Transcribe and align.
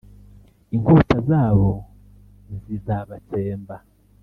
inkota 0.75 1.15
zabo 1.29 1.69
nzizabatsemba 2.53 3.75